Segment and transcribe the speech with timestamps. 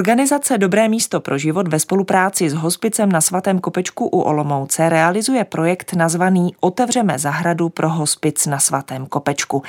[0.00, 5.44] Organizace Dobré místo pro život ve spolupráci s hospicem na Svatém Kopečku u Olomouce realizuje
[5.44, 9.62] projekt nazvaný Otevřeme zahradu pro hospic na Svatém Kopečku.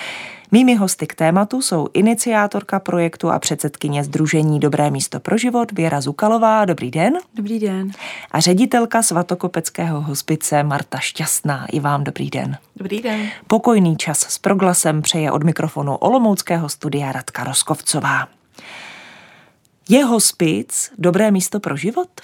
[0.51, 6.01] Mými hosty k tématu jsou iniciátorka projektu a předsedkyně Združení Dobré místo pro život Věra
[6.01, 6.65] Zukalová.
[6.65, 7.13] Dobrý den.
[7.35, 7.91] Dobrý den.
[8.31, 11.65] A ředitelka Svatokopeckého hospice Marta Šťastná.
[11.71, 12.57] I vám dobrý den.
[12.75, 13.21] Dobrý den.
[13.47, 18.40] Pokojný čas s proglasem přeje od mikrofonu Olomouckého studia Radka Roskovcová.
[19.91, 22.21] Je hospic dobré místo pro život?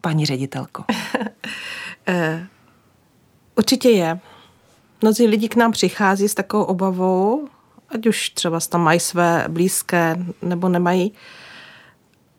[0.00, 0.84] Paní ředitelko.
[2.10, 2.46] Eh,
[3.56, 4.20] určitě je.
[5.02, 7.48] Mnozí lidi k nám přichází s takovou obavou,
[7.88, 11.12] ať už třeba tam mají své blízké nebo nemají.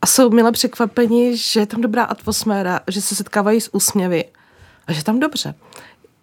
[0.02, 4.26] A jsou milé překvapení, že je tam dobrá atmosféra, že se setkávají s úsměvy
[4.88, 5.56] a že tam dobře.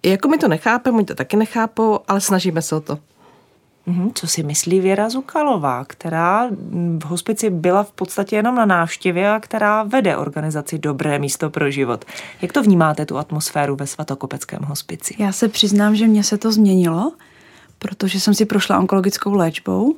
[0.03, 2.98] Jako my to nechápeme, oni to taky nechápou, ale snažíme se o to.
[3.87, 6.48] Mhm, co si myslí Věra Zukalová, která
[6.98, 11.70] v hospici byla v podstatě jenom na návštěvě a která vede organizaci Dobré místo pro
[11.70, 12.05] život.
[12.42, 15.14] Jak to vnímáte, tu atmosféru ve Svatokopeckém hospici?
[15.19, 17.12] Já se přiznám, že mě se to změnilo,
[17.79, 19.97] protože jsem si prošla onkologickou léčbou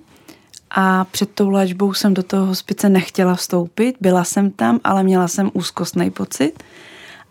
[0.70, 3.96] a před tou léčbou jsem do toho hospice nechtěla vstoupit.
[4.00, 6.62] Byla jsem tam, ale měla jsem úzkostný pocit.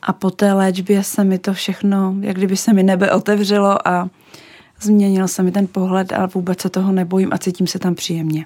[0.02, 4.10] A po té léčbě se mi to všechno, jak kdyby se mi nebe otevřelo a
[4.82, 8.46] Změnil se mi ten pohled, ale vůbec se toho nebojím a cítím se tam příjemně.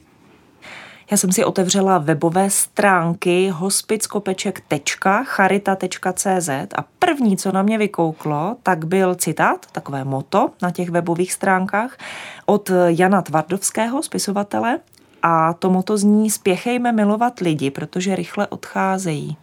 [1.11, 9.15] Já jsem si otevřela webové stránky hospickopeček.charita.cz a první, co na mě vykouklo, tak byl
[9.15, 11.97] citát, takové moto na těch webových stránkách
[12.45, 14.79] od Jana Tvardovského, spisovatele,
[15.21, 19.37] a to moto zní spěchejme milovat lidi, protože rychle odcházejí.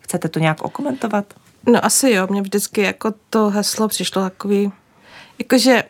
[0.00, 1.34] Chcete to nějak okomentovat?
[1.66, 4.72] No asi jo, mě vždycky jako to heslo přišlo takový
[5.40, 5.82] jakože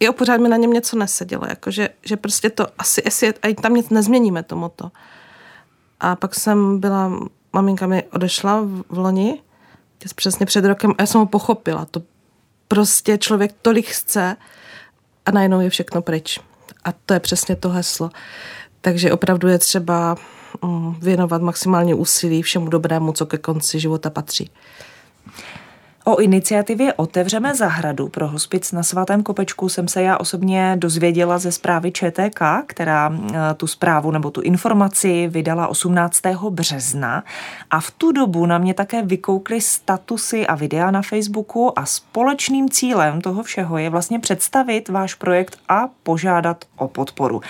[0.00, 3.74] jo, pořád mi na něm něco nesedělo, jakože že prostě to asi, asi ani tam
[3.74, 4.90] nic nezměníme tomuto.
[6.00, 7.12] A pak jsem byla,
[7.52, 9.42] maminka mi odešla v, v loni,
[10.14, 11.84] přesně před rokem, a já jsem ho pochopila.
[11.84, 12.02] To
[12.68, 14.36] prostě člověk tolik chce
[15.26, 16.40] a najednou je všechno pryč.
[16.84, 18.10] A to je přesně to heslo.
[18.80, 20.16] Takže opravdu je třeba
[20.62, 24.50] mm, věnovat maximálně úsilí všemu dobrému, co ke konci života patří.
[26.06, 31.52] O iniciativě Otevřeme zahradu pro hospic na svatém Kopečku jsem se já osobně dozvěděla ze
[31.52, 33.12] zprávy ČTK, která
[33.56, 36.20] tu zprávu nebo tu informaci vydala 18.
[36.50, 37.24] března
[37.70, 42.70] a v tu dobu na mě také vykoukly statusy a videa na Facebooku a společným
[42.70, 47.40] cílem toho všeho je vlastně představit váš projekt a požádat o podporu.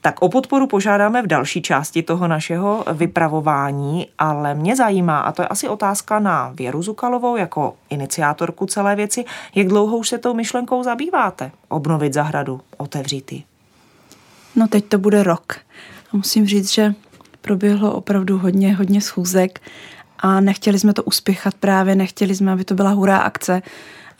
[0.00, 5.42] Tak o podporu požádáme v další části toho našeho vypravování, ale mě zajímá, a to
[5.42, 9.24] je asi otázka na Věru Zukalovou jako iniciátorku celé věci,
[9.54, 11.50] jak dlouho už se tou myšlenkou zabýváte?
[11.68, 13.44] Obnovit zahradu, otevřít ji?
[14.56, 15.56] No teď to bude rok.
[16.12, 16.94] A musím říct, že
[17.40, 19.60] proběhlo opravdu hodně, hodně schůzek
[20.18, 23.62] a nechtěli jsme to uspěchat právě, nechtěli jsme, aby to byla hurá akce,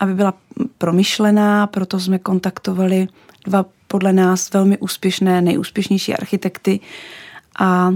[0.01, 0.35] aby byla
[0.79, 3.09] promyšlená, proto jsme kontaktovali
[3.47, 6.81] dva podle nás velmi úspěšné, nejúspěšnější architekty
[7.59, 7.95] a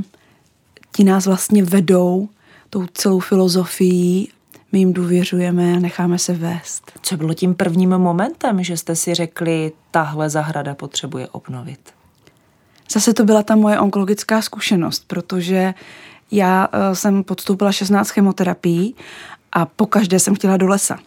[0.96, 2.28] ti nás vlastně vedou
[2.70, 4.28] tou celou filozofií,
[4.72, 6.92] my jim důvěřujeme a necháme se vést.
[7.02, 11.80] Co bylo tím prvním momentem, že jste si řekli, tahle zahrada potřebuje obnovit?
[12.92, 15.74] Zase to byla ta moje onkologická zkušenost, protože
[16.30, 18.94] já eh, jsem podstoupila 16 chemoterapií
[19.52, 20.98] a po každé jsem chtěla do lesa.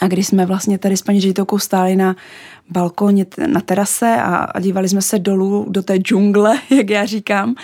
[0.00, 2.16] A když jsme vlastně tady s paní ředitelkou stáli na
[2.70, 7.54] balkoně, na terase a, a dívali jsme se dolů do té džungle, jak já říkám,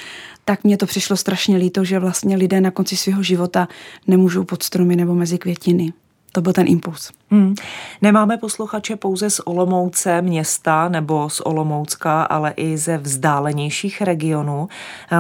[0.45, 3.69] tak mně to přišlo strašně líto, že vlastně lidé na konci svého života
[4.07, 5.93] nemůžou pod stromy nebo mezi květiny.
[6.33, 7.11] To byl ten impuls.
[7.31, 7.55] Hmm.
[8.03, 14.69] Nemáme posluchače pouze z Olomouce města nebo z Olomoucka, ale i ze vzdálenějších regionů.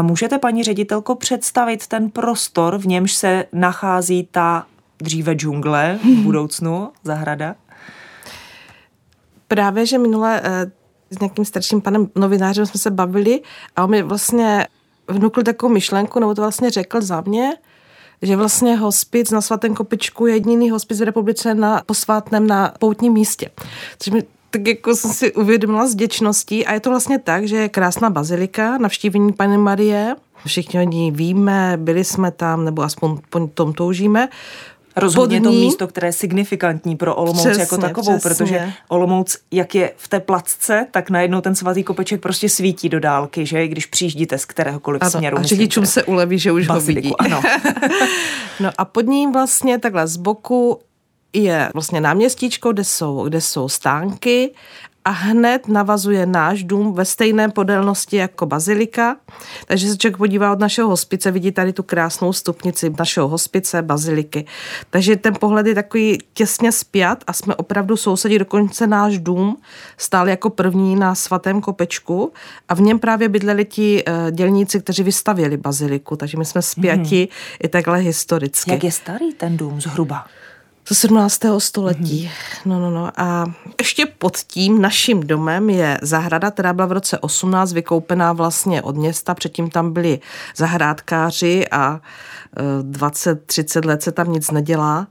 [0.03, 4.67] Můžete, paní ředitelko, představit ten prostor, v němž se nachází ta
[4.99, 7.55] dříve džungle, v budoucnu zahrada?
[9.49, 10.71] Právě, že minule eh,
[11.11, 13.41] s nějakým starším panem novinářem jsme se bavili
[13.77, 14.67] a on mi vlastně
[15.09, 17.53] vnukl takovou myšlenku, nebo to vlastně řekl za mě,
[18.23, 23.13] že vlastně hospic na svatém Kopičku je jediný hospic v republice na posvátném na poutním
[23.13, 23.51] místě.
[23.99, 24.23] Což mi
[24.55, 28.11] tak jako jsem si uvědomila s děčností a je to vlastně tak, že je krásná
[28.11, 33.73] bazilika, navštívení Pany Marie, všichni o ní víme, byli jsme tam, nebo aspoň po tom
[33.73, 34.29] toužíme.
[34.97, 38.31] Rozhodně to místo, které je signifikantní pro Olomouc přesně, jako takovou, přesně.
[38.31, 43.01] protože Olomouc, jak je v té placce, tak najednou ten svatý kopeček prostě svítí do
[43.01, 45.39] dálky, že když přijíždíte z kteréhokoliv ano, směru.
[45.39, 47.35] A řidičům se uleví, že už basiliku, ho vidí.
[47.35, 47.43] Ano.
[48.61, 50.81] no a pod ním vlastně takhle z boku
[51.33, 54.51] je vlastně náměstíčko, kde jsou, kde jsou stánky
[55.05, 59.17] a hned navazuje náš dům ve stejné podélnosti jako bazilika.
[59.67, 64.45] Takže se člověk podívá od našeho hospice, vidí tady tu krásnou stupnici našeho hospice, baziliky.
[64.91, 69.57] Takže ten pohled je takový těsně spjat a jsme opravdu sousedí, dokonce náš dům
[69.97, 72.33] stál jako první na svatém kopečku
[72.69, 77.17] a v něm právě bydleli ti eh, dělníci, kteří vystavěli baziliku, takže my jsme spjati
[77.17, 77.59] hmm.
[77.63, 78.71] i takhle historicky.
[78.71, 80.27] Jak je starý ten dům zhruba?
[80.93, 81.41] Z 17.
[81.59, 82.31] století.
[82.31, 82.69] Mm-hmm.
[82.69, 83.11] No, no, no.
[83.17, 88.83] A ještě pod tím naším domem je zahrada, která byla v roce 18 vykoupená vlastně
[88.83, 89.35] od města.
[89.35, 90.21] Předtím tam byli
[90.57, 92.01] zahrádkáři a
[92.83, 95.09] 20-30 e, let se tam nic nedělá.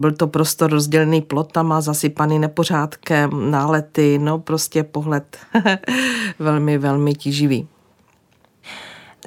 [0.00, 5.36] Byl to prostor rozdělený plotama, zasypaný nepořádkem, nálety, no prostě pohled
[6.38, 7.68] velmi, velmi tíživý.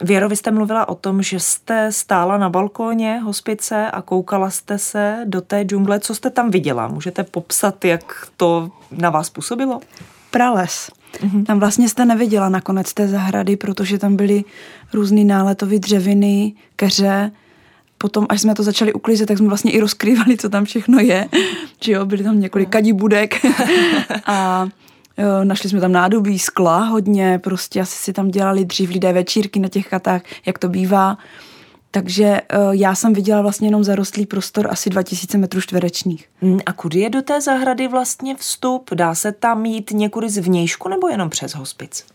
[0.01, 4.77] Věro, vy jste mluvila o tom, že jste stála na balkóně hospice a koukala jste
[4.77, 5.99] se do té džungle.
[5.99, 6.87] Co jste tam viděla?
[6.87, 9.79] Můžete popsat, jak to na vás působilo?
[10.31, 10.91] Prales.
[11.13, 11.45] Mm-hmm.
[11.45, 14.43] Tam vlastně jste neviděla nakonec té zahrady, protože tam byly
[14.93, 17.31] různý náletové dřeviny, keře.
[17.97, 21.29] Potom, až jsme to začali uklízet, tak jsme vlastně i rozkrývali, co tam všechno je.
[21.81, 23.45] že jo, byly tam několik kadibudek.
[24.25, 24.67] a
[25.44, 29.69] našli jsme tam nádobí, skla hodně, prostě asi si tam dělali dřív lidé večírky na
[29.69, 31.18] těch chatách, jak to bývá.
[31.92, 36.30] Takže eh, já jsem viděla vlastně jenom zarostlý prostor asi 2000 metrů čtverečních.
[36.42, 38.89] Hmm, a kudy je do té zahrady vlastně vstup?
[38.94, 42.06] Dá se tam jít někudy z vnějšku nebo jenom přes hospic?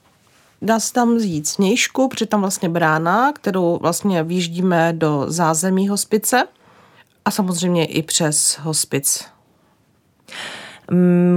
[0.62, 5.88] Dá se tam jít z vnějšku, protože tam vlastně brána, kterou vlastně výjíždíme do zázemí
[5.88, 6.44] hospice
[7.24, 9.24] a samozřejmě i přes hospic.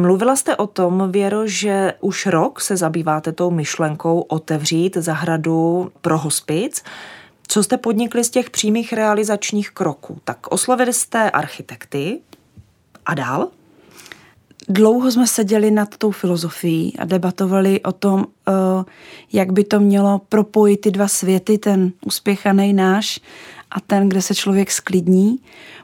[0.02, 6.18] Mluvila jste o tom, Věro, že už rok se zabýváte tou myšlenkou otevřít zahradu pro
[6.18, 6.84] hospic.
[7.48, 10.20] Co jste podnikli z těch přímých realizačních kroků?
[10.24, 12.20] Tak oslovili jste architekty
[13.06, 13.48] a dál?
[14.70, 18.52] Dlouho jsme seděli nad tou filozofií a debatovali o tom, eh,
[19.34, 23.20] jak by to mělo propojit ty dva světy, ten uspěchaný náš
[23.72, 25.40] a ten, kde se člověk sklidní.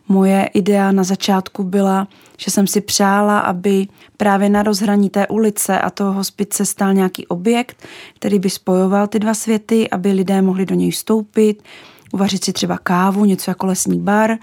[0.07, 2.07] Moje idea na začátku byla,
[2.37, 3.87] že jsem si přála, aby
[4.17, 9.19] právě na rozhraní té ulice a toho hospice stál nějaký objekt, který by spojoval ty
[9.19, 11.63] dva světy, aby lidé mohli do něj vstoupit,
[12.13, 14.37] uvařit si třeba kávu, něco jako lesní bar,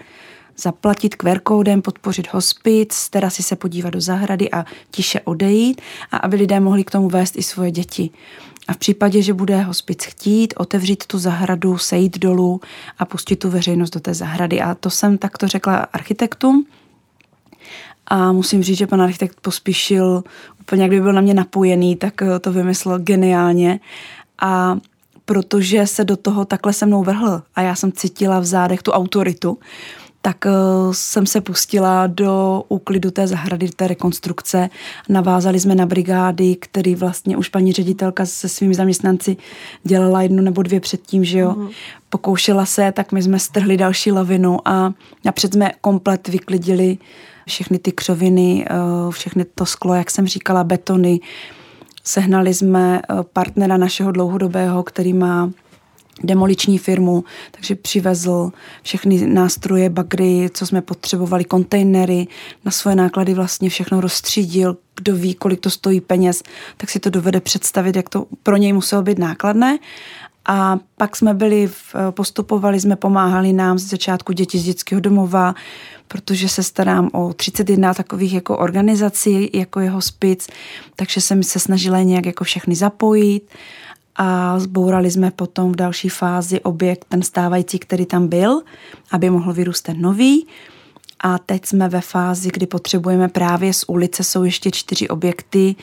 [0.57, 5.81] zaplatit QR kódem, podpořit hospic, teda si se podívat do zahrady a tiše odejít
[6.11, 8.11] a aby lidé mohli k tomu vést i svoje děti.
[8.69, 12.61] A v případě, že bude hospic chtít, otevřít tu zahradu, sejít dolů
[12.99, 14.61] a pustit tu veřejnost do té zahrady.
[14.61, 16.67] A to jsem takto řekla architektům.
[18.07, 20.25] A musím říct, že pan architekt pospíšil
[20.61, 23.81] úplně, jak by byl na mě napojený, tak eh, to vymyslel geniálně.
[24.39, 24.79] A
[25.25, 28.93] protože se do toho takhle se mnou vrhl a já jsem cítila v zádech tu
[28.93, 29.59] autoritu,
[30.27, 34.71] tak uh, jsem se pustila do úklidu té zahrady, té rekonstrukce.
[35.09, 39.37] Navázali jsme na brigády, který vlastně už paní ředitelka se svými zaměstnanci
[39.83, 41.51] dělala jednu nebo dvě předtím, že jo.
[41.51, 41.71] Uh-huh.
[42.09, 44.93] Pokoušela se, tak my jsme strhli další lavinu a
[45.25, 46.99] napřed jsme komplet vyklidili
[47.47, 51.21] všechny ty křoviny, uh, všechny to sklo, jak jsem říkala, betony.
[52.05, 55.51] Sehnali jsme uh, partnera našeho dlouhodobého, který má
[56.23, 58.51] demoliční firmu, takže přivezl
[58.83, 62.27] všechny nástroje, bagry, co jsme potřebovali, kontejnery,
[62.65, 66.43] na svoje náklady vlastně všechno rozstřídil, kdo ví, kolik to stojí peněz,
[66.77, 69.79] tak si to dovede představit, jak to pro něj muselo být nákladné.
[70.47, 71.71] A pak jsme byli,
[72.11, 75.55] postupovali jsme, pomáhali nám z začátku děti z dětského domova,
[76.09, 80.49] protože se starám o 31 takových jako organizací, jako jeho spic,
[80.97, 83.49] takže jsem se snažila nějak jako všechny zapojit
[84.17, 88.63] a zbourali jsme potom v další fázi objekt, ten stávající, který tam byl,
[89.11, 90.47] aby mohl vyrůst nový.
[91.21, 95.77] A teď jsme ve fázi, kdy potřebujeme právě z ulice, jsou ještě čtyři objekty,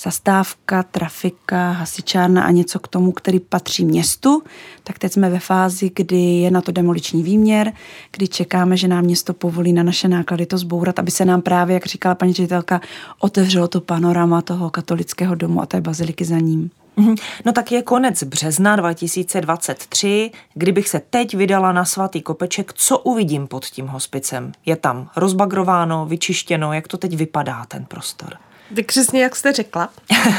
[0.00, 4.42] zastávka, trafika, hasičárna a něco k tomu, který patří městu.
[4.84, 7.72] Tak teď jsme ve fázi, kdy je na to demoliční výměr,
[8.12, 11.74] kdy čekáme, že nám město povolí na naše náklady to zbourat, aby se nám právě,
[11.74, 12.80] jak říkala paní ředitelka,
[13.20, 16.70] otevřelo to panorama toho katolického domu a té baziliky za ním.
[16.96, 17.14] Mhm.
[17.44, 20.30] No tak je konec března 2023.
[20.54, 24.52] Kdybych se teď vydala na svatý kopeček, co uvidím pod tím hospicem?
[24.66, 28.36] Je tam rozbagrováno, vyčištěno, jak to teď vypadá ten prostor?
[28.76, 29.88] Tak přesně jak jste řekla.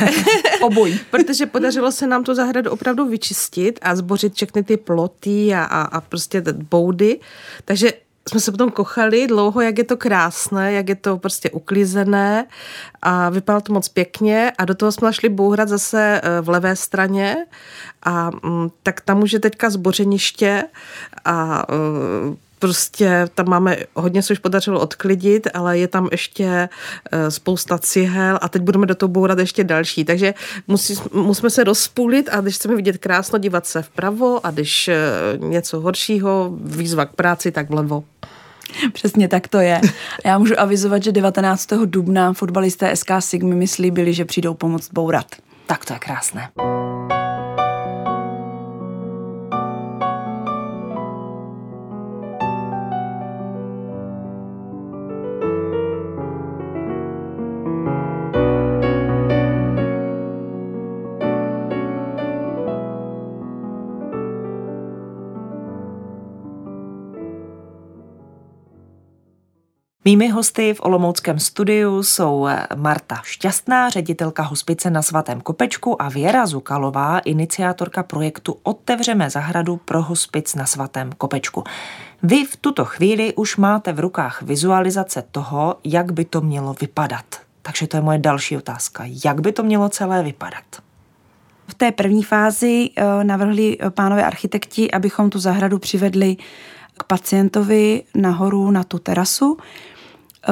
[0.62, 1.00] Obojí.
[1.12, 5.82] Protože podařilo se nám tu zahradu opravdu vyčistit a zbořit všechny ty ploty a, a,
[5.82, 7.20] a prostě boudy.
[7.66, 7.92] Takže
[8.28, 12.46] jsme se potom kochali dlouho, jak je to krásné, jak je to prostě uklízené
[13.02, 16.76] a vypadalo to moc pěkně a do toho jsme šli bouhrat zase eh, v levé
[16.76, 17.46] straně
[18.04, 20.64] a mm, tak tam už je teďka zbořeniště
[21.26, 26.70] a eh, prostě tam máme, hodně se už podařilo odklidit, ale je tam ještě
[27.12, 30.06] eh, spousta cihel a teď budeme do toho bourat ještě další.
[30.06, 30.34] Takže
[30.68, 34.90] musí, musíme se rozpůlit a když chceme vidět krásno, dívat se vpravo a když
[35.38, 38.04] něco horšího, výzva k práci, tak vlevo.
[38.94, 39.82] Přesně tak to je.
[40.26, 41.68] Já můžu avizovat, že 19.
[41.86, 45.26] dubna fotbalisté SK Sigmy mi slíbili, že přijdou pomoct bourat.
[45.68, 46.50] Tak to je krásné.
[70.08, 76.46] Mými hosty v Olomouckém studiu jsou Marta Šťastná, ředitelka hospice na Svatém Kopečku a Věra
[76.46, 81.64] Zukalová, iniciátorka projektu Otevřeme zahradu pro hospic na Svatém Kopečku.
[82.24, 87.26] Vy v tuto chvíli už máte v rukách vizualizace toho, jak by to mělo vypadat.
[87.62, 89.04] Takže to je moje další otázka.
[89.26, 90.66] Jak by to mělo celé vypadat?
[91.68, 96.38] V té první fázi eh, navrhli pánové architekti, abychom tu zahradu přivedli
[96.98, 99.58] k pacientovi nahoru na tu terasu.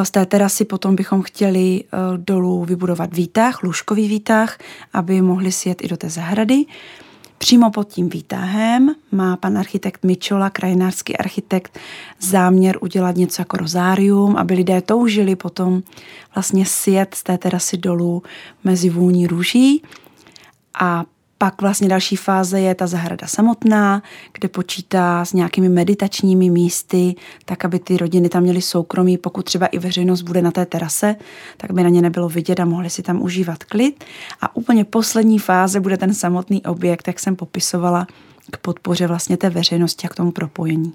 [0.04, 4.58] Z té terasy potom bychom chtěli eh, dolů vybudovat výtah, lůžkový výtah,
[4.94, 6.66] aby mohli sjet i do té zahrady.
[7.38, 11.80] Přímo pod tím výtahem má pan architekt Mičola, krajinářský architekt,
[12.20, 15.84] záměr udělat něco jako rozárium, aby lidé toužili potom
[16.36, 18.24] vlastně sjet z té terasy dolů
[18.64, 19.84] mezi vůní růží.
[20.80, 21.04] A
[21.38, 27.16] pak vlastně další fáze je ta zahrada samotná, kde počítá s nějakými meditačními místy,
[27.46, 31.16] tak aby ty rodiny tam měly soukromí, pokud třeba i veřejnost bude na té terase,
[31.58, 34.04] tak by na ně nebylo vidět a mohli si tam užívat klid.
[34.42, 38.08] A úplně poslední fáze bude ten samotný objekt, jak jsem popisovala,
[38.52, 40.94] k podpoře vlastně té veřejnosti a k tomu propojení.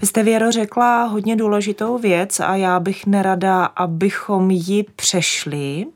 [0.00, 5.86] Vy jste, Věro, řekla hodně důležitou věc a já bych nerada, abychom ji přešli.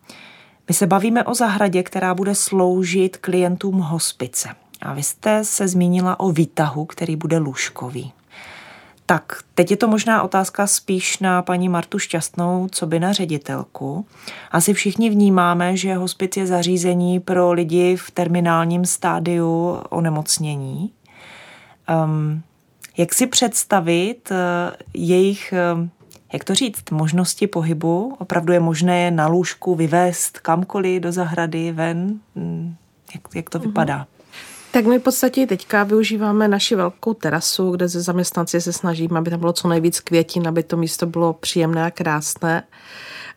[0.68, 4.48] My se bavíme o zahradě, která bude sloužit klientům hospice.
[4.82, 8.12] A vy jste se zmínila o výtahu, který bude lůžkový.
[9.06, 14.06] Tak, teď je to možná otázka spíš na paní Martu Šťastnou, co by na ředitelku.
[14.50, 20.92] Asi všichni vnímáme, že hospic je zařízení pro lidi v terminálním stádiu onemocnění.
[22.04, 22.42] Um,
[22.96, 24.36] jak si představit uh,
[24.94, 25.88] jejich uh,
[26.32, 28.16] jak to říct, možnosti pohybu.
[28.18, 32.20] Opravdu je možné na lůžku vyvést kamkoliv do zahrady, ven.
[32.36, 32.74] Hmm,
[33.14, 33.66] jak, jak to mhm.
[33.66, 34.06] vypadá?
[34.70, 39.30] Tak my v podstatě teďka využíváme naši velkou terasu, kde ze zaměstnanci se snažíme, aby
[39.30, 42.62] tam bylo co nejvíc květin, aby to místo bylo příjemné a krásné.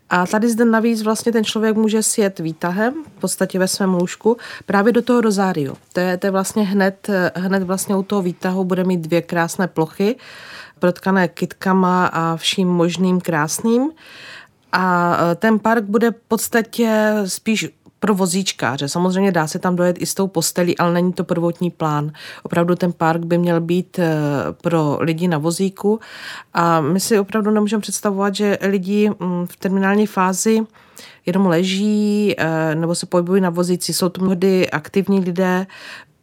[0.09, 4.37] A tady zde navíc vlastně ten člověk může sjet výtahem, v podstatě ve svém lůžku,
[4.65, 5.77] právě do toho rozáriu.
[5.93, 9.67] To je, to je vlastně hned, hned vlastně u toho výtahu bude mít dvě krásné
[9.67, 10.15] plochy,
[10.81, 13.91] protkané kytkama a vším možným krásným.
[14.71, 17.69] A e, ten park bude v podstatě spíš
[18.01, 18.89] pro vozíčkáře.
[18.89, 22.11] Samozřejmě dá se tam dojet i s tou postelí, ale není to prvotní plán.
[22.43, 24.13] Opravdu ten park by měl být e,
[24.61, 25.99] pro lidi na vozíku
[26.53, 30.59] a my si opravdu nemůžeme představovat, že lidi mm, v terminální fázi
[31.25, 33.93] jenom leží e, nebo se pohybují na vozíci.
[33.93, 35.67] Jsou to mnohdy aktivní lidé,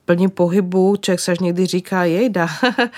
[0.09, 2.49] plní pohybu, člověk se až někdy říká jejda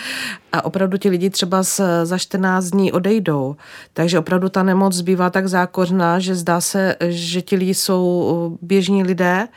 [0.52, 1.62] a opravdu ti lidi třeba
[2.04, 3.56] za 14 dní odejdou.
[3.92, 9.02] Takže opravdu ta nemoc bývá tak zákořná, že zdá se, že ti lidi jsou běžní
[9.02, 9.48] lidé,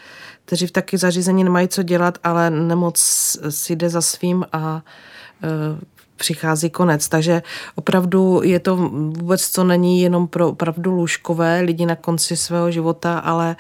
[0.46, 2.98] kteří v taky zařízení nemají co dělat, ale nemoc
[3.50, 4.82] si jde za svým a
[5.44, 5.48] e,
[6.18, 7.08] přichází konec.
[7.08, 7.42] Takže
[7.76, 8.76] opravdu je to
[9.20, 13.56] vůbec, co není jenom pro opravdu lůžkové lidi na konci svého života, ale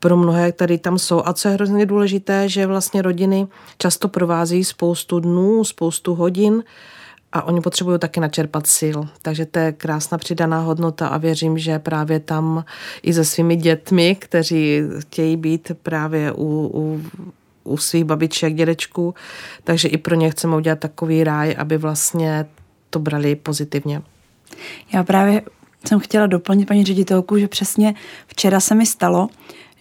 [0.00, 1.22] pro mnohé, které tam jsou.
[1.24, 3.46] A co je hrozně důležité, že vlastně rodiny
[3.78, 6.64] často provází spoustu dnů, spoustu hodin
[7.32, 8.98] a oni potřebují taky načerpat sil.
[9.22, 12.64] Takže to je krásná přidaná hodnota a věřím, že právě tam
[13.02, 17.02] i se svými dětmi, kteří chtějí být právě u, u
[17.64, 19.14] u svých babiček, dědečků,
[19.64, 22.46] takže i pro ně chceme udělat takový ráj, aby vlastně
[22.90, 24.02] to brali pozitivně.
[24.92, 25.42] Já právě
[25.86, 27.94] jsem chtěla doplnit paní ředitelku, že přesně
[28.26, 29.28] včera se mi stalo,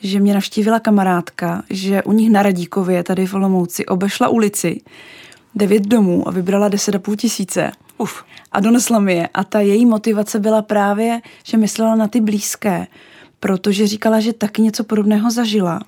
[0.04, 4.82] že mě navštívila kamarádka, že u nich na Radíkově tady v Olomouci obešla ulici,
[5.56, 7.72] devět domů a vybrala deset a půl tisíce.
[7.98, 8.24] Uf.
[8.52, 9.30] A donesla mi je.
[9.34, 12.88] A ta její motivace byla právě, že myslela na ty blízké,
[13.40, 15.80] protože říkala, že taky něco podobného zažila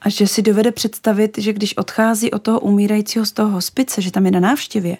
[0.00, 4.10] a že si dovede představit, že když odchází od toho umírajícího z toho hospice, že
[4.10, 4.96] tam je na návštěvě,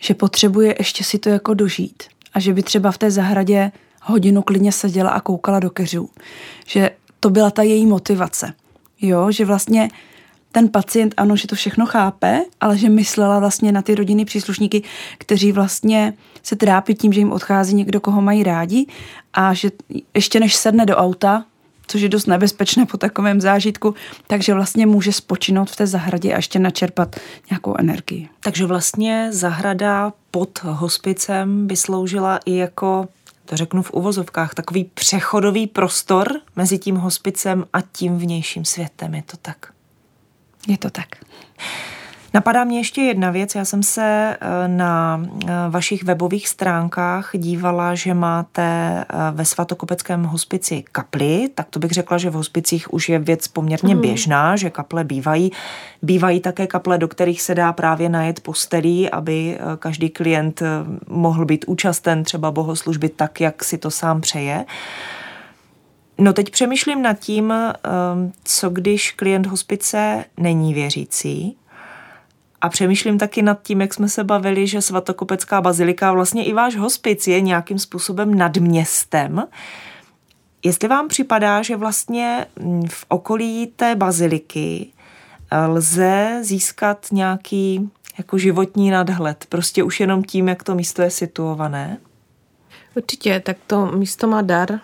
[0.00, 2.02] že potřebuje ještě si to jako dožít
[2.34, 6.10] a že by třeba v té zahradě hodinu klidně seděla a koukala do keřů.
[6.66, 8.54] Že to byla ta její motivace.
[9.00, 9.88] Jo, že vlastně
[10.52, 14.82] ten pacient, ano, že to všechno chápe, ale že myslela vlastně na ty rodiny příslušníky,
[15.18, 18.86] kteří vlastně se trápí tím, že jim odchází někdo, koho mají rádi
[19.32, 19.70] a že
[20.14, 21.44] ještě než sedne do auta,
[21.86, 23.94] což je dost nebezpečné po takovém zážitku,
[24.26, 27.16] takže vlastně může spočinout v té zahradě a ještě načerpat
[27.50, 28.28] nějakou energii.
[28.40, 33.08] Takže vlastně zahrada pod hospicem by sloužila i jako
[33.44, 39.14] to řeknu v uvozovkách, takový přechodový prostor mezi tím hospicem a tím vnějším světem.
[39.14, 39.72] Je to tak?
[40.68, 41.08] Je to tak.
[42.34, 43.54] Napadá mě ještě jedna věc.
[43.54, 48.62] Já jsem se eh, na eh, vašich webových stránkách dívala, že máte
[49.00, 53.48] eh, ve svatokopeckém hospici kapli, tak to bych řekla, že v hospicích už je věc
[53.48, 54.00] poměrně mm.
[54.00, 55.52] běžná, že kaple bývají.
[56.02, 60.62] Bývají také kaple, do kterých se dá právě najet postelí, aby každý klient
[61.08, 64.64] mohl být účasten třeba bohoslužby tak, jak si to sám přeje.
[66.18, 67.54] No teď přemýšlím nad tím,
[68.44, 71.56] co když klient hospice není věřící,
[72.60, 76.76] a přemýšlím taky nad tím, jak jsme se bavili, že svatokopecká bazilika, vlastně i váš
[76.76, 79.42] hospic je nějakým způsobem nad městem.
[80.64, 82.46] Jestli vám připadá, že vlastně
[82.88, 84.92] v okolí té baziliky
[85.50, 91.10] eh, lze získat nějaký jako životní nadhled, prostě už jenom tím, jak to místo je
[91.10, 91.98] situované?
[92.94, 94.80] Určitě, tak to místo má dar.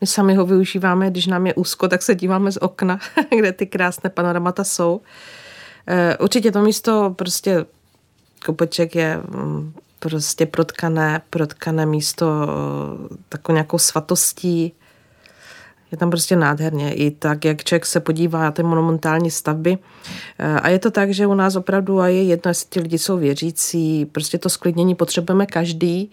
[0.00, 2.98] My sami ho využíváme, když nám je úzko, tak se díváme z okna,
[3.38, 5.00] kde ty krásné panoramata jsou.
[5.04, 5.39] Eh,
[6.20, 7.66] určitě to místo prostě
[8.46, 14.72] kopeček je mm, prostě protkané, protkané místo eh, takovou nějakou svatostí,
[15.92, 16.94] je tam prostě nádherně.
[16.94, 19.78] I tak, jak člověk se podívá na ty monumentální stavby.
[20.38, 22.98] Eh, a je to tak, že u nás opravdu a je jedno, jestli ti lidi
[22.98, 26.10] jsou věřící, prostě to sklidnění potřebujeme každý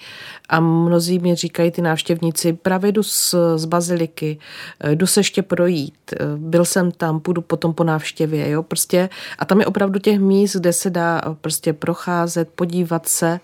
[0.50, 4.38] a mnozí mi říkají ty návštěvníci, právě jdu z, z baziliky,
[4.80, 9.10] eh, jdu se ještě projít, eh, byl jsem tam, půjdu potom po návštěvě, jo, prostě
[9.40, 13.40] a tam je opravdu těch míst, kde se dá prostě procházet, podívat se,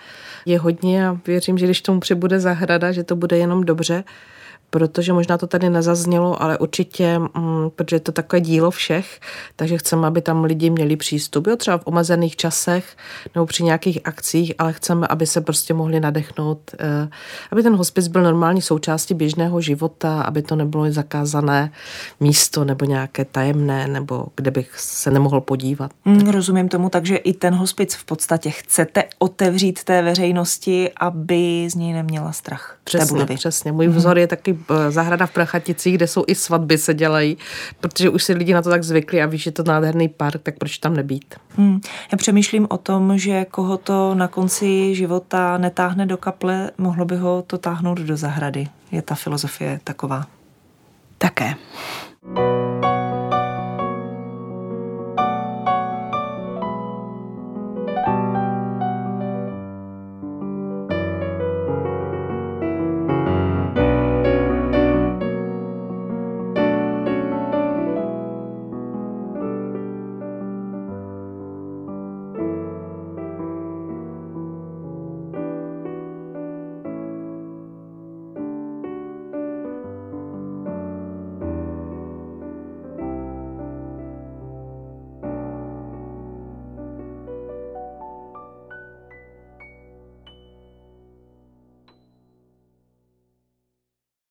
[0.46, 4.04] je hodně a věřím, že když tomu přibude zahrada, že to bude jenom dobře
[4.74, 9.20] protože možná to tady nezaznělo, ale určitě, mm, protože je to takové dílo všech,
[9.56, 12.98] takže chceme, aby tam lidi měli přístup, jo, třeba v omezených časech
[13.36, 17.10] nebo při nějakých akcích, ale chceme, aby se prostě mohli nadechnout, eh,
[17.52, 21.72] aby ten hospic byl normální součástí běžného života, aby to nebylo zakázané
[22.20, 25.92] místo nebo nějaké tajemné, nebo kde bych se nemohl podívat.
[26.06, 31.76] Mm, rozumím tomu, takže i ten hospic v podstatě chcete otevřít té veřejnosti, aby z
[31.76, 32.78] něj neměla strach.
[32.84, 33.72] Přesně, přesně.
[33.72, 34.54] Můj vzor je taky
[34.90, 37.38] zahrada v Prachaticích, kde jsou i svatby se dělají,
[37.80, 40.58] protože už si lidi na to tak zvykli a víš, že to nádherný park, tak
[40.58, 41.36] proč tam nebýt?
[41.58, 41.82] Hmm.
[42.12, 47.18] Já přemýšlím o tom, že koho to na konci života netáhne do kaple, mohlo by
[47.18, 48.68] ho to táhnout do zahrady.
[48.92, 50.26] Je ta filozofie taková.
[51.18, 51.56] Také.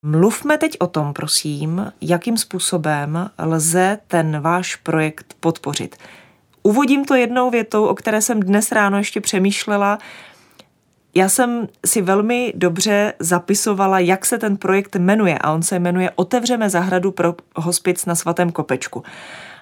[0.05, 5.97] Mluvme teď o tom, prosím, jakým způsobem lze ten váš projekt podpořit.
[6.63, 9.99] Uvodím to jednou větou, o které jsem dnes ráno ještě přemýšlela.
[11.15, 16.11] Já jsem si velmi dobře zapisovala, jak se ten projekt jmenuje a on se jmenuje
[16.15, 19.03] Otevřeme zahradu pro hospic na svatém kopečku.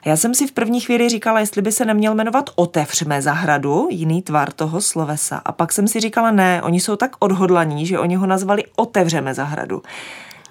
[0.02, 3.88] A já jsem si v první chvíli říkala, jestli by se neměl jmenovat Otevřeme zahradu,
[3.90, 5.36] jiný tvar toho slovesa.
[5.44, 9.34] A pak jsem si říkala, ne, oni jsou tak odhodlaní, že oni ho nazvali Otevřeme
[9.34, 9.82] zahradu.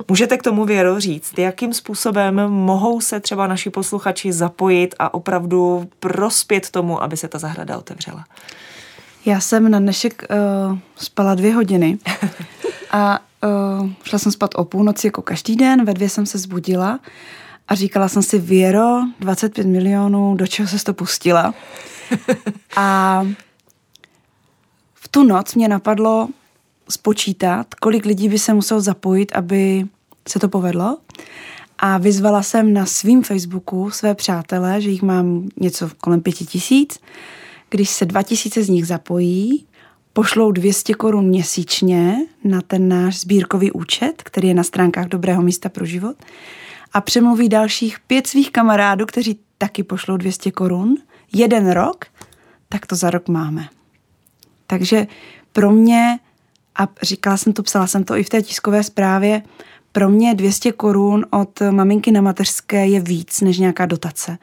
[0.08, 5.90] Můžete k tomu Věro říct, jakým způsobem mohou se třeba naši posluchači zapojit a opravdu
[6.00, 8.26] prospět tomu, aby se ta zahrada otevřela?
[9.26, 10.24] Já jsem na dnešek
[10.70, 11.98] uh, spala dvě hodiny
[12.92, 13.20] a
[13.80, 17.00] uh, šla jsem spát o půlnoci jako každý den, ve dvě jsem se zbudila
[17.68, 21.54] a říkala jsem si, Věro, 25 milionů, do čeho se to pustila?
[22.76, 23.24] a
[24.94, 26.28] v tu noc mě napadlo,
[26.92, 29.86] spočítat, kolik lidí by se muselo zapojit, aby
[30.28, 30.98] se to povedlo.
[31.78, 37.00] A vyzvala jsem na svým Facebooku své přátelé, že jich mám něco kolem pěti tisíc.
[37.70, 39.66] Když se dva tisíce z nich zapojí,
[40.14, 45.70] pošlou 200 korun měsíčně na ten náš sbírkový účet, který je na stránkách Dobrého místa
[45.70, 46.16] pro život.
[46.94, 50.96] a přemluví dalších pět svých kamarádů, kteří taky pošlou 200 korun,
[51.34, 52.06] jeden rok,
[52.70, 53.68] tak to za rok máme.
[54.68, 55.08] Takže
[55.52, 56.20] pro mě,
[56.76, 59.42] a říkala jsem to, psala jsem to i v té tiskové zprávě,
[59.92, 64.38] pro mě 200 korun od maminky na mateřské je víc než nějaká dotace,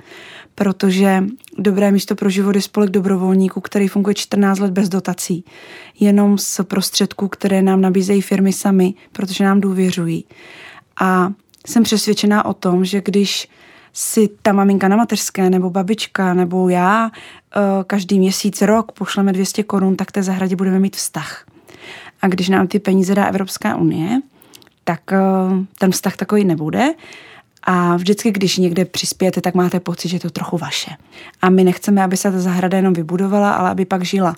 [0.55, 1.25] protože
[1.59, 5.45] Dobré místo pro život je spolek dobrovolníků, který funguje 14 let bez dotací,
[6.01, 10.25] jenom z prostředků, které nám nabízejí firmy sami, protože nám důvěřují.
[11.01, 11.33] A
[11.67, 13.49] jsem přesvědčená o tom, že když
[13.93, 19.63] si ta maminka na mateřské nebo babička nebo já eh, každý měsíc, rok pošleme 200
[19.63, 21.45] korun, tak té zahradě budeme mít vztah.
[22.23, 24.21] A když nám ty peníze dá Evropská unie,
[24.85, 25.19] tak eh,
[25.79, 26.95] ten vztah takový nebude.
[27.63, 30.91] A vždycky, když někde přispějete, tak máte pocit, že je to trochu vaše.
[31.43, 34.37] A my nechceme, aby se ta zahrada jenom vybudovala, ale aby pak žila.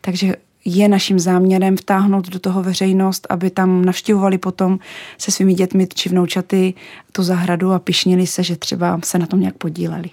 [0.00, 4.78] Takže je naším záměrem vtáhnout do toho veřejnost, aby tam navštěvovali potom
[5.18, 6.74] se svými dětmi či vnoučaty
[7.12, 10.10] tu zahradu a pišnili se, že třeba se na tom nějak podíleli.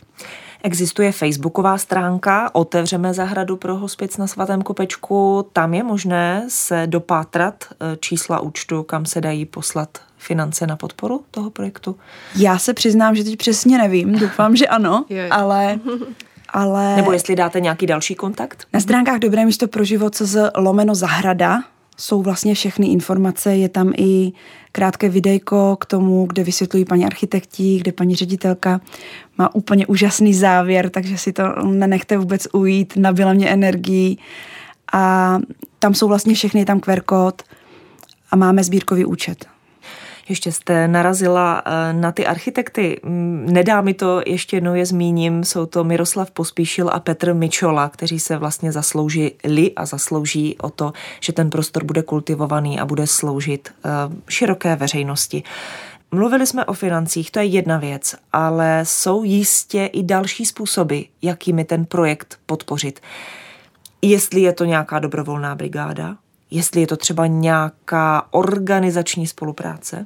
[0.64, 5.50] Existuje facebooková stránka Otevřeme zahradu pro hospic na svatém Kopečku.
[5.54, 11.24] Tam je možné se dopátrat e, čísla účtu, kam se dají poslat finance na podporu
[11.32, 11.96] toho projektu?
[12.36, 14.20] Já se přiznám, že teď přesně nevím.
[14.20, 15.80] Doufám, že ano, ale
[16.54, 16.96] ale...
[16.96, 18.68] Nebo jestli dáte nějaký další kontakt?
[18.74, 21.64] Na stránkách Dobré místo pro život z lomeno zahrada
[21.98, 23.56] jsou vlastně všechny informace.
[23.56, 24.32] Je tam i
[24.72, 28.82] krátké videjko k tomu, kde vysvětlují paní architekti, kde paní ředitelka
[29.40, 34.18] má úplně úžasný závěr, takže si to nenechte vůbec ujít, nabila mě energii.
[34.94, 35.38] A
[35.80, 37.42] tam jsou vlastně všechny, tam QR kód
[38.32, 39.46] a máme sbírkový účet.
[40.30, 43.00] Ještě jste narazila eh, na ty architekty.
[43.46, 48.20] Nedá mi to, ještě jednou je zmíním, jsou to Miroslav Pospíšil a Petr Mičola, kteří
[48.20, 53.70] se vlastně zasloužili a zaslouží o to, že ten prostor bude kultivovaný a bude sloužit
[53.70, 53.90] eh,
[54.28, 55.44] široké veřejnosti.
[56.12, 61.66] Mluvili jsme o financích, to je jedna věc, ale jsou jistě i další způsoby, jakými
[61.66, 63.00] ten projekt podpořit.
[64.02, 66.18] Jestli je to nějaká dobrovolná brigáda,
[66.52, 70.06] jestli je to třeba nějaká organizační spolupráce.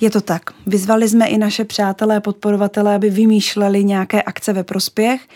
[0.00, 0.42] Je to tak.
[0.66, 5.28] Vyzvali jsme i naše přátelé podporovatele, aby vymýšleli nějaké akce ve prospěch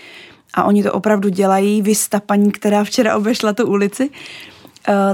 [0.55, 1.83] a oni to opravdu dělají.
[1.83, 4.11] Vysta paní, která včera obešla tu ulici,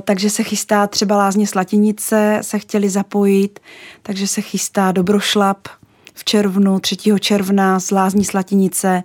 [0.01, 3.61] takže se chystá třeba Lázně Slatinice, se chtěli zapojit,
[4.03, 5.69] takže se chystá Dobrošlap
[6.15, 6.97] v červnu, 3.
[7.21, 9.03] června z Lázní Slatinice,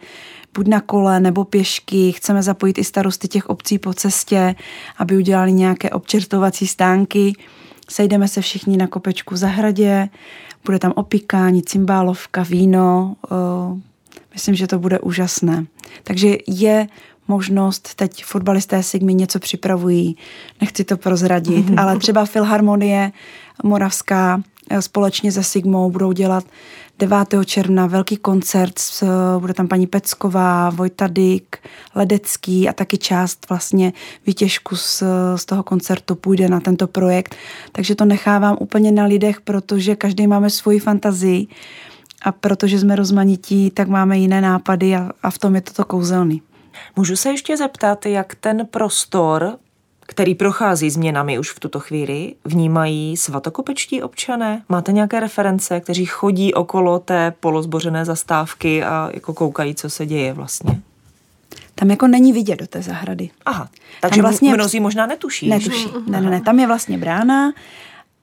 [0.54, 2.12] buď na kole nebo pěšky.
[2.12, 4.56] Chceme zapojit i starosty těch obcí po cestě,
[4.98, 7.34] aby udělali nějaké občertovací stánky.
[7.90, 10.10] Sejdeme se všichni na kopečku v zahradě,
[10.66, 13.16] bude tam opikání, cymbálovka, víno.
[14.34, 15.66] Myslím, že to bude úžasné.
[16.04, 16.88] Takže je
[17.28, 20.18] možnost, teď fotbalisté Sigmy něco připravují,
[20.62, 23.12] nechci to prozradit, ale třeba Filharmonie
[23.64, 26.44] Moravská e, společně se Sigmou budou dělat
[27.00, 27.18] 9.
[27.46, 28.80] června velký koncert,
[29.40, 31.58] bude tam paní Pecková, Vojta Dyk,
[31.96, 33.94] Ledecký a taky část vlastně
[34.26, 35.04] výtěžku z,
[35.36, 37.36] z toho koncertu půjde na tento projekt.
[37.72, 41.48] Takže to nechávám úplně na lidech, protože každý máme svoji fantazii
[42.22, 46.42] a protože jsme rozmanití, tak máme jiné nápady a, a v tom je toto kouzelný.
[46.96, 49.58] Můžu se ještě zeptat, jak ten prostor
[50.08, 54.62] který prochází změnami už v tuto chvíli, vnímají svatokopečtí občané?
[54.70, 60.34] Máte nějaké reference, kteří chodí okolo té polozbořené zastávky a jako koukají, co se děje
[60.34, 60.82] vlastně?
[61.76, 63.30] Tam jako není vidět do té zahrady.
[63.46, 63.70] Aha,
[64.02, 65.50] takže vlastně mnozí možná netuší.
[65.50, 65.90] Netuší.
[66.08, 67.54] Ne, ne, ne, tam je vlastně brána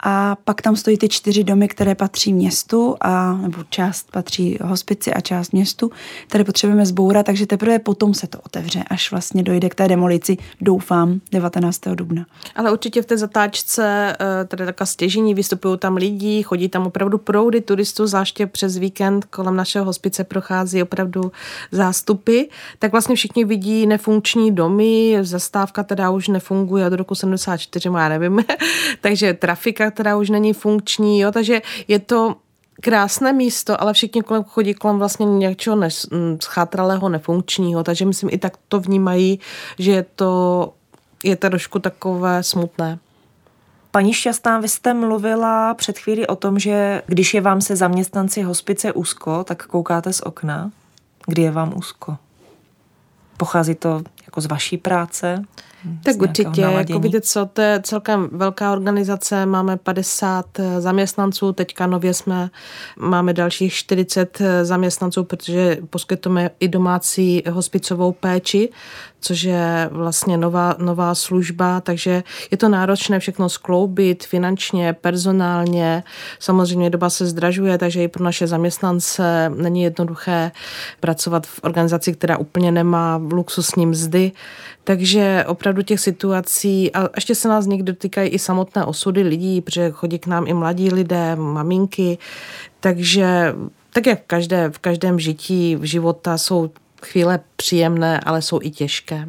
[0.07, 5.15] a pak tam stojí ty čtyři domy, které patří městu, a, nebo část patří hospici
[5.15, 5.91] a část městu,
[6.29, 10.37] které potřebujeme zbourat, takže teprve potom se to otevře, až vlastně dojde k té demolici,
[10.61, 11.81] doufám, 19.
[11.95, 12.27] dubna.
[12.57, 17.19] Ale určitě v té zatáčce, eh, tady taková stěžení, vystupují tam lidi, chodí tam opravdu
[17.19, 21.33] proudy turistů, zvláště přes víkend kolem našeho hospice prochází opravdu
[21.73, 22.43] zástupy,
[22.79, 28.45] tak vlastně všichni vidí nefunkční domy, zastávka teda už nefunguje od roku 74, já nevím,
[29.01, 32.37] takže trafika která už není funkční, jo, takže je to
[32.81, 35.89] krásné místo, ale všichni kolem chodí kolem vlastně něčeho ne,
[36.43, 39.41] schátralého, nefunkčního, takže myslím i tak to vnímají,
[39.79, 40.73] že je to,
[41.25, 42.99] je to trošku takové smutné.
[43.91, 48.43] Paní Šťastná, vy jste mluvila před chvíli o tom, že když je vám se zaměstnanci
[48.43, 50.71] hospice úzko, tak koukáte z okna.
[51.27, 52.17] Kdy je vám úzko?
[53.37, 54.03] Pochází to
[54.35, 55.45] jako z vaší práce?
[56.03, 61.87] Tak určitě, jako víte co, to je celkem velká organizace, máme 50 eh, zaměstnanců, teďka
[61.87, 62.51] nově jsme,
[62.99, 68.69] máme dalších 40 eh, zaměstnanců, protože poskytujeme i domácí hospicovou péči,
[69.21, 76.03] což je vlastně nová, nová služba, takže je to náročné všechno skloubit finančně, personálně.
[76.39, 80.53] Samozřejmě doba se zdražuje, takže i pro naše zaměstnance není jednoduché
[81.01, 84.24] pracovat v organizaci, která úplně nemá luxusní mzdy.
[84.85, 89.91] Takže opravdu těch situací, a ještě se nás někdy dotýkají i samotné osudy lidí, protože
[89.91, 92.19] chodí k nám i mladí lidé, maminky,
[92.81, 93.55] takže
[93.93, 96.71] tak jak v, každé, v každém žití v života jsou
[97.03, 99.29] chvíle příjemné, ale jsou i těžké.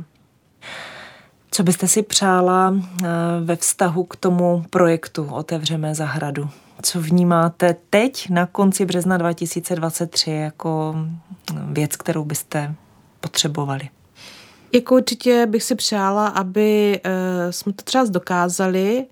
[1.51, 3.07] Co byste si přála eh,
[3.43, 6.49] ve vztahu k tomu projektu Otevřeme zahradu?
[6.81, 10.95] Co vnímáte teď na konci března 2023 jako
[11.67, 12.75] věc, kterou byste
[13.19, 13.89] potřebovali?
[14.71, 19.05] Jako určitě bych si přála, aby eh, jsme to třeba dokázali,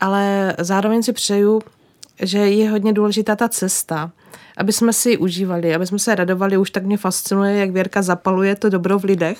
[0.00, 1.62] ale zároveň si přeju,
[2.22, 4.10] že je hodně důležitá ta cesta,
[4.56, 6.56] aby jsme si ji užívali, aby jsme se radovali.
[6.56, 9.38] Už tak mě fascinuje, jak Věrka zapaluje to dobro v lidech,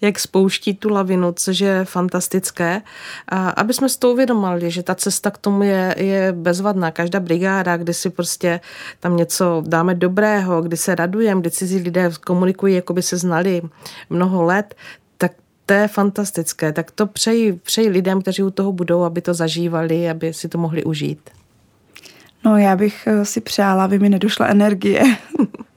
[0.00, 2.82] jak spouští tu lavinu, což je fantastické.
[3.28, 6.90] A aby jsme si to uvědomili, že ta cesta k tomu je, je bezvadná.
[6.90, 8.60] Každá brigáda, kdy si prostě
[9.00, 13.62] tam něco dáme dobrého, kdy se radujeme, kdy cizí lidé komunikují, jako by se znali
[14.10, 14.74] mnoho let,
[15.18, 15.32] tak
[15.66, 16.72] to je fantastické.
[16.72, 20.58] Tak to přeji, přeji lidem, kteří u toho budou, aby to zažívali, aby si to
[20.58, 21.30] mohli užít.
[22.44, 25.02] No já bych eh, si přála, aby mi nedošla energie,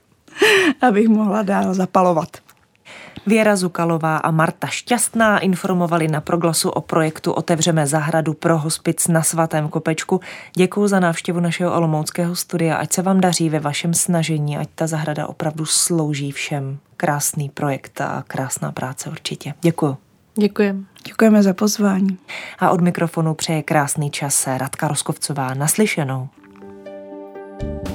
[0.80, 2.28] abych mohla dál zapalovat.
[3.26, 9.22] Věra Zukalová a Marta Šťastná informovali na proglasu o projektu Otevřeme zahradu pro hospic na
[9.22, 10.20] Svatém Kopečku.
[10.56, 12.76] Děkuji za návštěvu našeho olomouckého studia.
[12.76, 16.78] Ať se vám daří ve vašem snažení, ať ta zahrada opravdu slouží všem.
[16.96, 19.54] Krásný projekt a krásná práce určitě.
[19.60, 19.96] Děkuji.
[20.36, 20.80] Děkujeme.
[21.06, 22.18] Děkujeme za pozvání.
[22.58, 25.54] A od mikrofonu přeje krásný čas Radka Roskovcová.
[25.54, 26.28] Naslyšenou.
[27.64, 27.93] you